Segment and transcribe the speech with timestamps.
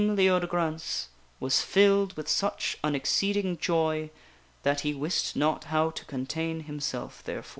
[0.01, 4.09] ^^^^ Leode g rance was filled with such an exceeding joy
[4.63, 7.49] that he wist not how to contain himself therefore.